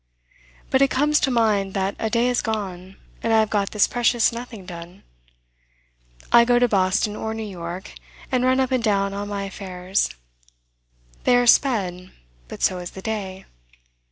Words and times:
But 0.71 0.81
it 0.81 0.89
comes 0.89 1.19
to 1.19 1.29
mind 1.29 1.75
that 1.75 1.95
a 1.99 2.09
day 2.09 2.27
is 2.27 2.41
gone, 2.41 2.97
and 3.21 3.31
I 3.31 3.39
have 3.39 3.51
got 3.51 3.69
this 3.69 3.87
precious 3.87 4.31
nothing 4.31 4.65
done. 4.65 5.03
I 6.31 6.43
go 6.43 6.57
to 6.57 6.67
Boston 6.67 7.15
or 7.15 7.35
New 7.35 7.43
York, 7.45 7.93
and 8.31 8.43
run 8.43 8.59
up 8.59 8.71
and 8.71 8.83
down 8.83 9.13
on 9.13 9.27
my 9.27 9.43
affairs: 9.43 10.09
they 11.23 11.35
are 11.35 11.45
sped, 11.45 12.09
but 12.47 12.63
so 12.63 12.79
is 12.79 12.89
the 12.89 13.03
day. 13.03 13.45